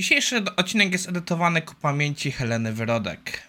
[0.00, 3.42] Dzisiejszy odcinek jest edytowany ku pamięci Heleny Wyrodek,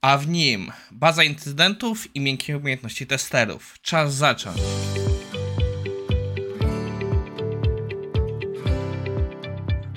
[0.00, 3.78] a w nim baza incydentów i miękkie umiejętności testerów.
[3.82, 4.60] Czas zacząć.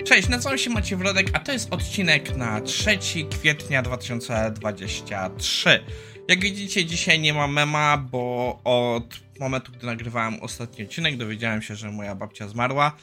[0.04, 2.98] Cześć, nazywam się Maciej Wrodek, a to jest odcinek na 3
[3.30, 5.84] kwietnia 2023.
[6.28, 11.76] Jak widzicie, dzisiaj nie ma mema, bo od momentu, gdy nagrywałem ostatni odcinek, dowiedziałem się,
[11.76, 12.96] że moja babcia zmarła.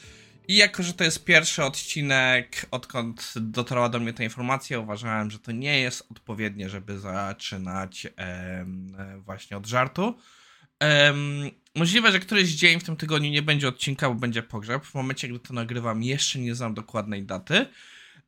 [0.48, 5.38] I jako, że to jest pierwszy odcinek, odkąd dotarła do mnie ta informacja, uważałem, że
[5.38, 10.18] to nie jest odpowiednie, żeby zaczynać em, właśnie od żartu.
[10.80, 14.84] Em, możliwe, że któryś dzień w tym tygodniu nie będzie odcinka, bo będzie pogrzeb.
[14.84, 17.66] W momencie, gdy to nagrywam, jeszcze nie znam dokładnej daty.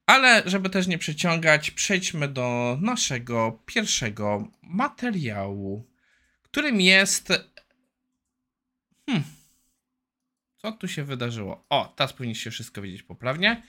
[0.06, 5.86] Ale żeby też nie przeciągać, przejdźmy do naszego pierwszego materiału,
[6.42, 7.28] którym jest.
[9.06, 9.35] Hmm.
[10.66, 11.65] Co tu się wydarzyło?
[11.70, 13.62] O, teraz powinniście wszystko wiedzieć poprawnie.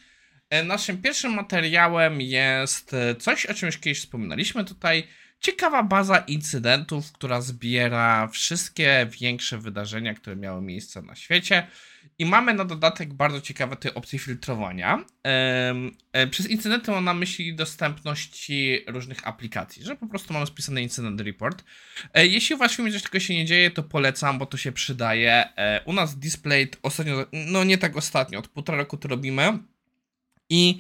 [0.50, 5.08] E, Naszym pierwszym materiałem jest e, coś, o już kiedyś wspominaliśmy tutaj.
[5.40, 11.68] Ciekawa baza incydentów, która zbiera wszystkie większe wydarzenia, które miały miejsce na świecie.
[12.20, 15.06] I mamy na dodatek bardzo ciekawe te opcje filtrowania.
[16.14, 21.22] E, Przez incydenty mam na myśli dostępności różnych aplikacji, że po prostu mamy spisany incydent
[21.22, 21.64] report.
[22.16, 24.72] Jeśli u was w filmie coś takiego się nie dzieje, to polecam, bo to się
[24.72, 25.50] przydaje.
[25.86, 29.60] U nas Displayed ostatnio, no nie tak ostatnio, od półtora roku to robimy.
[30.50, 30.80] I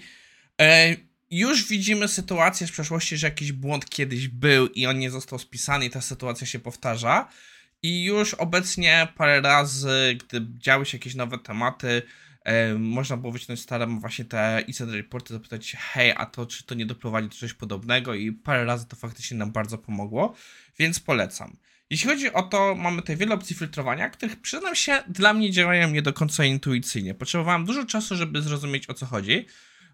[0.61, 0.95] e,
[1.31, 5.85] już widzimy sytuację z przeszłości, że jakiś błąd kiedyś był i on nie został spisany
[5.85, 7.29] i ta sytuacja się powtarza.
[7.83, 12.01] I już obecnie parę razy, gdy działy się jakieś nowe tematy,
[12.43, 16.63] e, można było wyciągnąć stare właśnie te incident reporty, zapytać się, hej, a to czy
[16.63, 20.35] to nie doprowadzi do czegoś podobnego i parę razy to faktycznie nam bardzo pomogło,
[20.79, 21.57] więc polecam.
[21.89, 25.89] Jeśli chodzi o to, mamy tutaj wiele opcji filtrowania, których przyznam się, dla mnie działają
[25.89, 27.13] nie do końca intuicyjnie.
[27.13, 29.45] Potrzebowałem dużo czasu, żeby zrozumieć o co chodzi,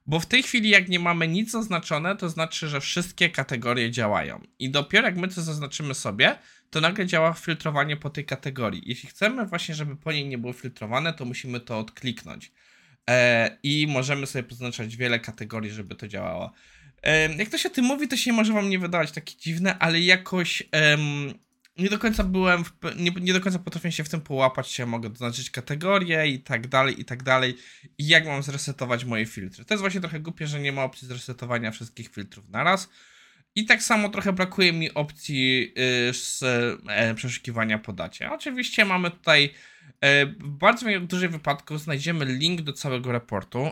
[0.06, 4.42] bo w tej chwili jak nie mamy nic zaznaczone, to znaczy, że wszystkie kategorie działają.
[4.60, 6.38] I dopiero jak my to zaznaczymy sobie,
[6.70, 8.84] to nagle działa filtrowanie po tej kategorii.
[8.86, 12.52] Jeśli chcemy właśnie, żeby po niej nie było filtrowane, to musimy to odkliknąć.
[13.10, 16.52] E, I możemy sobie poznaczać wiele kategorii, żeby to działało.
[17.04, 19.80] E, jak to się o tym mówi, to się może wam nie wydawać takie dziwne,
[19.80, 20.64] ale jakoś
[21.78, 24.82] nie do końca byłem, w, nie, nie do końca potrafię się w tym połapać, czy
[24.82, 27.56] ja mogę zaznaczyć kategorie i tak dalej, i tak dalej.
[27.98, 29.66] I jak mam zresetować moje filtry.
[29.66, 32.90] To jest właśnie trochę głupie, że nie ma opcji zresetowania wszystkich filtrów naraz.
[33.56, 35.74] I tak samo trochę brakuje mi opcji
[36.10, 36.44] y, z
[36.88, 37.94] e, przeszukiwania po.
[38.32, 39.54] Oczywiście mamy tutaj
[40.02, 43.72] e, w bardzo dużym wypadku znajdziemy link do całego raportu.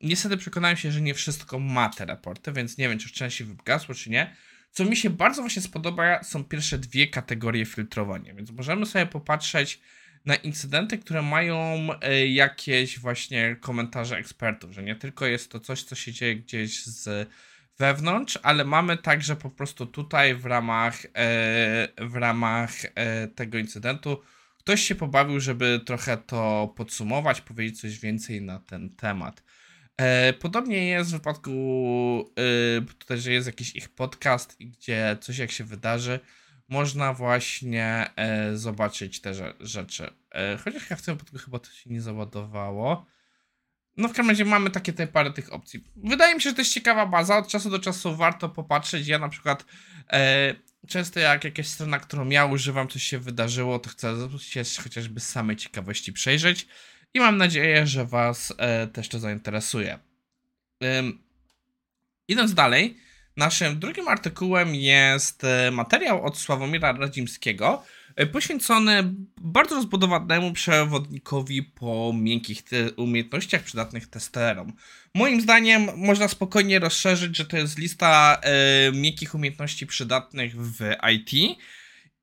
[0.00, 3.94] Niestety przekonałem się, że nie wszystko ma te raporty, więc nie wiem, czy szczęście wygasło,
[3.94, 4.36] czy nie.
[4.74, 9.80] Co mi się bardzo właśnie spodoba, są pierwsze dwie kategorie filtrowania, więc możemy sobie popatrzeć
[10.24, 15.82] na incydenty, które mają e, jakieś właśnie komentarze ekspertów, że nie tylko jest to coś,
[15.82, 17.28] co się dzieje gdzieś z
[17.78, 24.20] wewnątrz, ale mamy także po prostu tutaj w ramach, e, w ramach e, tego incydentu
[24.58, 29.42] ktoś się pobawił, żeby trochę to podsumować, powiedzieć coś więcej na ten temat.
[29.96, 31.50] E, Podobnie jest w wypadku
[32.80, 36.20] y, tutaj, że jest jakiś ich podcast, gdzie coś jak się wydarzy,
[36.68, 40.10] można właśnie e, zobaczyć te rze- rzeczy.
[40.34, 43.06] E, Chociaż ja w tym wypadku chyba to się nie załadowało.
[43.96, 45.84] No w każdym razie mamy takie tutaj parę tych opcji.
[45.96, 47.38] Wydaje mi się, że to jest ciekawa baza.
[47.38, 49.06] Od czasu do czasu warto popatrzeć.
[49.06, 49.64] Ja na przykład
[50.12, 50.54] e,
[50.88, 55.28] często jak jakaś strona, którą ja używam, coś się wydarzyło, to chcę się chociażby z
[55.28, 56.66] samej ciekawości przejrzeć.
[57.14, 59.98] I mam nadzieję, że Was e, też to zainteresuje.
[60.98, 61.18] Ym,
[62.28, 62.96] idąc dalej,
[63.36, 67.82] naszym drugim artykułem jest e, materiał od Sławomira Radzimskiego,
[68.16, 72.62] e, poświęcony bardzo rozbudowanemu przewodnikowi po miękkich
[72.96, 74.72] umiejętnościach przydatnych testerom.
[75.14, 80.80] Moim zdaniem można spokojnie rozszerzyć, że to jest lista e, miękkich umiejętności przydatnych w
[81.12, 81.58] IT.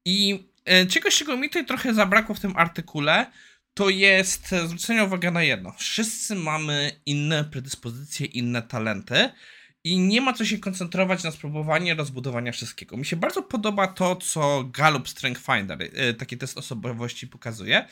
[0.06, 3.31] I e, czegoś, czego mi tutaj trochę zabrakło w tym artykule,
[3.74, 5.72] to jest e, zwrócenie uwagi na jedno.
[5.78, 9.29] Wszyscy mamy inne predyspozycje, inne talenty
[9.84, 12.97] i nie ma co się koncentrować na spróbowanie rozbudowania wszystkiego.
[12.97, 17.88] Mi się bardzo podoba to, co Gallup Strength Finder, e, taki test osobowości pokazuje,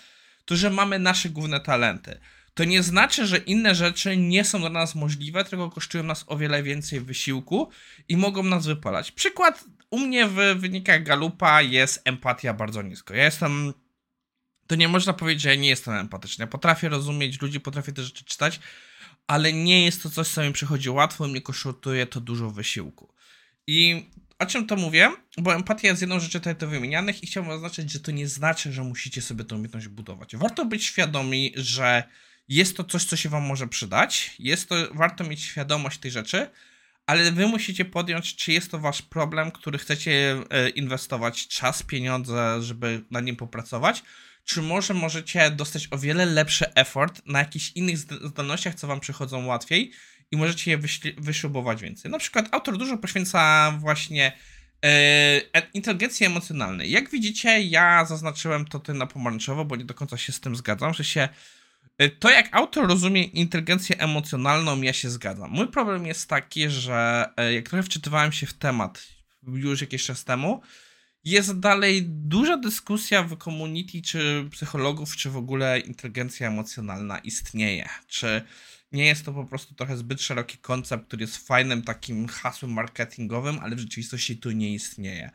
[0.45, 2.19] to, że mamy nasze główne talenty.
[2.53, 6.37] To nie znaczy, że inne rzeczy nie są dla nas możliwe, tylko kosztują nas o
[6.37, 7.69] wiele więcej wysiłku
[8.09, 9.11] i mogą nas wypalać.
[9.11, 13.13] Przykład u mnie w wynikach Galupa jest empatia bardzo nisko.
[13.13, 13.73] Ja jestem
[14.69, 16.43] to nie można powiedzieć, że ja nie jestem empatyczny.
[16.43, 18.59] Ja potrafię rozumieć ludzi, potrafię te rzeczy czytać,
[19.27, 23.13] ale nie jest to coś, co mi przychodzi łatwo, mnie kosztuje to dużo wysiłku.
[23.67, 24.05] I
[24.39, 25.11] o czym to mówię?
[25.37, 28.27] Bo empatia jest jedną z rzeczy tutaj to wymienianych i chciałbym zaznaczyć, że to nie
[28.27, 30.35] znaczy, że musicie sobie tą umiejętność budować.
[30.35, 32.03] Warto być świadomi, że
[32.49, 34.35] jest to coś, co się wam może przydać.
[34.39, 36.49] Jest to, warto mieć świadomość tej rzeczy,
[37.05, 42.61] ale wy musicie podjąć, czy jest to wasz problem, który chcecie e, inwestować czas, pieniądze,
[42.61, 44.03] żeby na nim popracować,
[44.49, 49.45] czy może możecie dostać o wiele lepszy effort na jakichś innych zdolnościach, co wam przychodzą
[49.45, 49.91] łatwiej
[50.31, 50.79] i możecie je
[51.17, 52.11] wyśrubować więcej.
[52.11, 54.31] Na przykład autor dużo poświęca właśnie
[54.83, 56.91] e, inteligencji emocjonalnej.
[56.91, 60.55] Jak widzicie, ja zaznaczyłem to tutaj na pomarańczowo, bo nie do końca się z tym
[60.55, 61.29] zgadzam, że się
[61.97, 65.51] e, to, jak autor rozumie inteligencję emocjonalną, ja się zgadzam.
[65.51, 69.07] Mój problem jest taki, że jak trochę wczytywałem się w temat
[69.47, 70.61] już jakiś czas temu,
[71.23, 77.89] jest dalej duża dyskusja w community, czy psychologów, czy w ogóle inteligencja emocjonalna istnieje.
[78.07, 78.41] Czy
[78.91, 83.59] nie jest to po prostu trochę zbyt szeroki koncept, który jest fajnym takim hasłem marketingowym,
[83.59, 85.31] ale w rzeczywistości tu nie istnieje.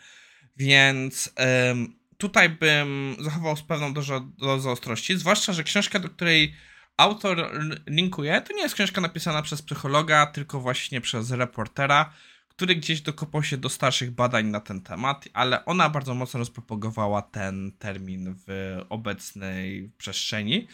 [0.57, 1.31] Więc
[1.71, 6.55] ym, tutaj bym zachował z pewną dozą, dozą ostrości, zwłaszcza, że książka, do której
[6.97, 7.51] autor
[7.87, 12.13] linkuje, to nie jest książka napisana przez psychologa, tylko właśnie przez reportera,
[12.57, 17.23] który gdzieś dokopał się do starszych badań na ten temat, ale ona bardzo mocno rozpropagowała
[17.23, 20.69] ten termin w obecnej przestrzeni.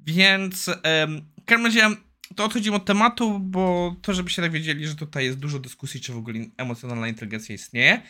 [0.00, 0.70] Więc
[1.40, 1.88] w każdym razie
[2.36, 6.12] to odchodzimy od tematu, bo to, żebyście tak wiedzieli, że tutaj jest dużo dyskusji, czy
[6.12, 8.02] w ogóle emocjonalna inteligencja istnieje.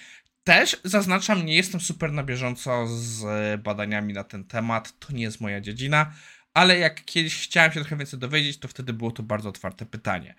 [0.44, 3.22] Też zaznaczam, nie jestem super na bieżąco z
[3.62, 6.12] badaniami na ten temat, to nie jest moja dziedzina,
[6.54, 10.34] ale jak kiedyś chciałem się trochę więcej dowiedzieć, to wtedy było to bardzo otwarte pytanie.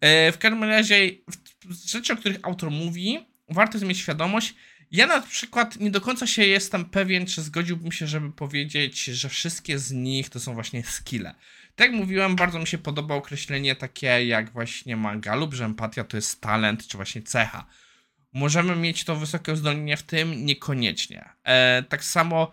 [0.00, 1.10] E, w każdym razie,
[1.86, 4.54] rzeczy, o których autor mówi, warto mieć świadomość.
[4.90, 9.28] Ja na przykład nie do końca się jestem pewien, czy zgodziłbym się, żeby powiedzieć, że
[9.28, 11.34] wszystkie z nich to są właśnie skille.
[11.76, 16.04] Tak jak mówiłem, bardzo mi się podoba określenie takie, jak właśnie ma Galup, że empatia
[16.04, 17.66] to jest talent, czy właśnie cecha.
[18.32, 20.46] Możemy mieć to wysokie uzdolnienie w tym?
[20.46, 21.28] Niekoniecznie.
[21.44, 22.52] E, tak samo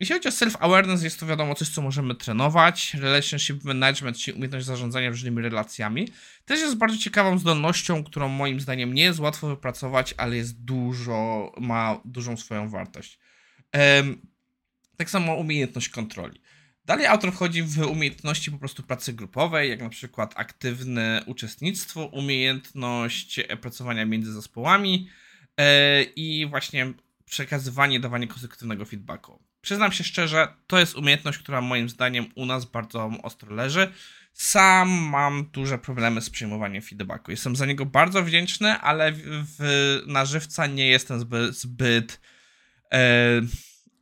[0.00, 2.94] jeśli chodzi o self-awareness, jest to wiadomo coś, co możemy trenować.
[2.94, 6.08] Relationship management, czyli umiejętność zarządzania różnymi relacjami,
[6.44, 11.52] też jest bardzo ciekawą zdolnością, którą moim zdaniem nie jest łatwo wypracować, ale jest dużo,
[11.60, 13.18] ma dużą swoją wartość.
[14.96, 16.40] Tak samo umiejętność kontroli.
[16.84, 23.40] Dalej autor wchodzi w umiejętności po prostu pracy grupowej, jak na przykład aktywne uczestnictwo, umiejętność
[23.60, 25.08] pracowania między zespołami
[25.56, 26.92] e, i właśnie
[27.28, 29.42] przekazywanie, dawanie konstruktywnego feedbacku.
[29.60, 33.92] Przyznam się szczerze, to jest umiejętność, która moim zdaniem u nas bardzo ostro leży.
[34.32, 37.30] Sam mam duże problemy z przyjmowaniem feedbacku.
[37.30, 42.20] Jestem za niego bardzo wdzięczny, ale w, na żywca nie jestem zbyt, zbyt
[42.92, 43.40] e,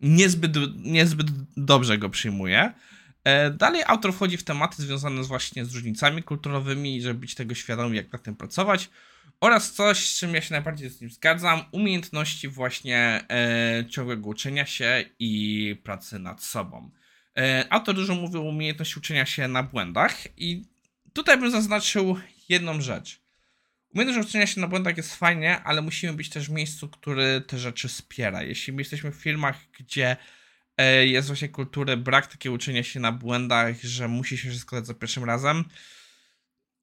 [0.00, 1.26] niezbyt, niezbyt
[1.56, 2.72] dobrze go przyjmuję.
[3.26, 7.96] E, dalej autor wchodzi w tematy związane właśnie z różnicami kulturowymi, żeby być tego świadomy,
[7.96, 8.90] jak nad tym pracować.
[9.40, 14.66] Oraz coś, z czym ja się najbardziej z nim zgadzam, umiejętności właśnie e, ciągłego uczenia
[14.66, 16.90] się i pracy nad sobą.
[17.36, 20.64] E, autor dużo mówił o umiejętności uczenia się na błędach i
[21.12, 22.16] tutaj bym zaznaczył
[22.48, 23.20] jedną rzecz.
[23.94, 27.58] Umiejętność uczenia się na błędach jest fajnie, ale musimy być też w miejscu, który te
[27.58, 28.42] rzeczy wspiera.
[28.42, 30.16] Jeśli my jesteśmy w filmach, gdzie
[31.04, 34.94] jest właśnie kultury, brak takiego uczenia się na błędach, że musi się wszystko dać za
[34.94, 35.64] pierwszym razem,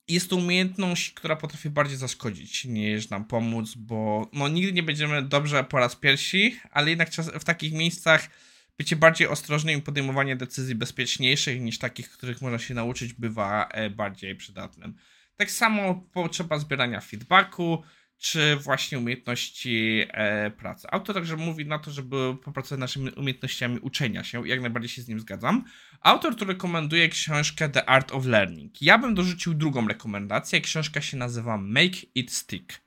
[0.07, 5.21] jest to umiejętność, która potrafi bardziej zaszkodzić niż nam pomóc, bo no, nigdy nie będziemy
[5.21, 7.09] dobrze po raz pierwszy, ale jednak
[7.39, 8.29] w takich miejscach
[8.77, 13.89] bycie bardziej ostrożnym i podejmowanie decyzji bezpieczniejszych niż takich, których można się nauczyć, bywa e,
[13.89, 14.95] bardziej przydatnym.
[15.35, 17.83] Tak samo potrzeba zbierania feedbacku,
[18.23, 20.87] czy właśnie umiejętności e, pracy.
[20.91, 25.07] Autor także mówi na to, żeby popracować naszymi umiejętnościami uczenia się, jak najbardziej się z
[25.07, 25.63] nim zgadzam.
[26.01, 28.81] Autor tu rekomenduje książkę The Art of Learning.
[28.81, 30.61] Ja bym dorzucił drugą rekomendację.
[30.61, 32.81] Książka się nazywa Make It Stick.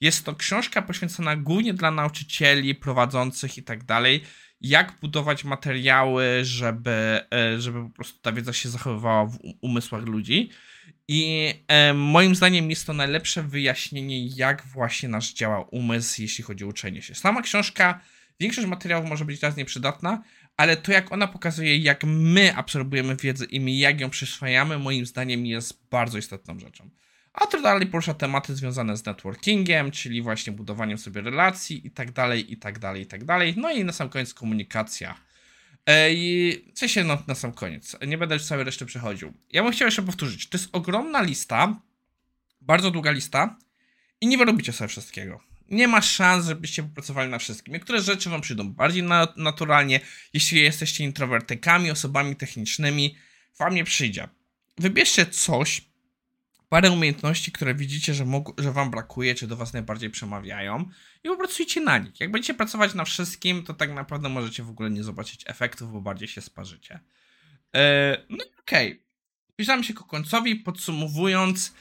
[0.00, 4.22] Jest to książka poświęcona głównie dla nauczycieli, prowadzących i tak dalej,
[4.60, 10.50] jak budować materiały, żeby, e, żeby po prostu ta wiedza się zachowywała w umysłach ludzi.
[11.08, 16.64] I e, moim zdaniem jest to najlepsze wyjaśnienie, jak właśnie nasz działa umysł, jeśli chodzi
[16.64, 17.14] o uczenie się.
[17.14, 18.00] Sama książka,
[18.40, 20.22] większość materiałów może być teraz nieprzydatna,
[20.56, 25.06] ale to jak ona pokazuje, jak my absorbujemy wiedzę i my jak ją przyswajamy, moim
[25.06, 26.90] zdaniem jest bardzo istotną rzeczą.
[27.32, 32.12] A to dalej porusza tematy związane z networkingiem, czyli właśnie budowaniem sobie relacji i tak
[32.12, 33.54] dalej, i tak dalej, i tak dalej.
[33.56, 35.14] No i na sam koniec komunikacja.
[36.10, 37.96] I co się na, na sam koniec.
[38.06, 39.32] Nie będę już całej reszty przechodził.
[39.50, 40.48] Ja bym chciał jeszcze powtórzyć.
[40.48, 41.80] To jest ogromna lista,
[42.60, 43.58] bardzo długa lista
[44.20, 45.40] i nie wyrobicie sobie wszystkiego.
[45.70, 47.74] Nie ma szans, żebyście popracowali na wszystkim.
[47.74, 50.00] Niektóre rzeczy wam przyjdą bardziej na, naturalnie.
[50.32, 53.16] Jeśli jesteście introwertykami, osobami technicznymi,
[53.58, 54.28] wam nie przyjdzie.
[54.78, 55.82] Wybierzcie coś,
[56.68, 58.26] parę umiejętności, które widzicie, że,
[58.58, 60.84] że wam brakuje, czy do was najbardziej przemawiają
[61.24, 62.20] i popracujcie na nich.
[62.20, 66.00] Jak będziecie pracować na wszystkim, to tak naprawdę możecie w ogóle nie zobaczyć efektów, bo
[66.00, 67.00] bardziej się sparzycie.
[67.76, 68.92] E, no okej.
[68.92, 69.06] Okay.
[69.52, 71.74] Zbliżamy się ku końcowi, podsumowując.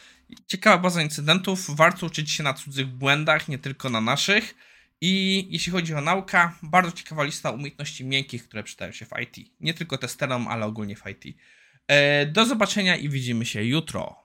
[0.48, 1.76] Ciekawa baza incydentów.
[1.76, 4.56] Warto uczyć się na cudzych błędach, nie tylko na naszych.
[5.02, 9.52] I jeśli chodzi o naukę, bardzo ciekawa lista umiejętności miękkich, które przydają się w IT.
[9.60, 11.38] Nie tylko testerom, ale ogólnie w IT.
[11.88, 14.25] E, do zobaczenia i widzimy się jutro.